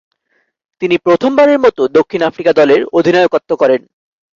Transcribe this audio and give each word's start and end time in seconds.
তিনি 0.81 0.95
প্রথমবারের 0.97 1.59
মতো 1.59 1.81
দক্ষিণ 1.97 2.21
আফ্রিকা 2.23 2.51
দলের 2.53 2.81
অধিনায়কত্ব 2.97 3.51
করেন। 3.55 3.81